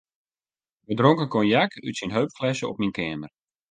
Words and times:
We 0.87 0.93
dronken 0.99 1.31
konjak 1.33 1.71
út 1.87 1.95
syn 1.97 2.15
heupflesse 2.15 2.65
op 2.69 2.79
myn 2.79 2.95
keamer. 2.97 3.31